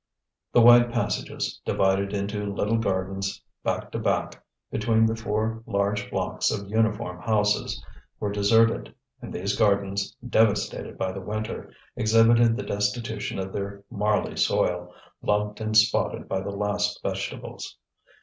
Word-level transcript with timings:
The 0.51 0.61
wide 0.61 0.91
passages, 0.91 1.61
divided 1.63 2.11
into 2.11 2.43
little 2.51 2.79
gardens, 2.79 3.39
back 3.63 3.91
to 3.91 3.99
back, 3.99 4.43
between 4.71 5.05
the 5.05 5.15
four 5.15 5.61
large 5.67 6.09
blocks 6.09 6.49
of 6.49 6.67
uniform 6.71 7.21
houses, 7.21 7.85
were 8.19 8.31
deserted; 8.31 8.95
and 9.21 9.31
these 9.31 9.55
gardens, 9.55 10.15
devastated 10.27 10.97
by 10.97 11.11
the 11.11 11.21
winter, 11.21 11.71
exhibited 11.95 12.57
the 12.57 12.63
destitution 12.63 13.37
of 13.37 13.53
their 13.53 13.83
marly 13.91 14.35
soil, 14.37 14.91
lumped 15.21 15.61
and 15.61 15.77
spotted 15.77 16.27
by 16.27 16.41
the 16.41 16.49
last 16.49 16.99
vegetables. 17.03 17.77